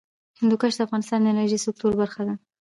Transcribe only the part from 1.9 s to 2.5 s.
برخه ده.